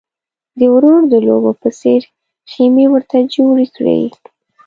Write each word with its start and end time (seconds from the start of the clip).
د 0.59 0.61
وړو 0.73 0.93
د 1.11 1.13
لوبو 1.27 1.51
په 1.61 1.69
څېر 1.79 2.01
خېمې 2.51 2.85
ورته 2.93 3.17
جوړې 3.33 3.67
کړې. 3.75 3.99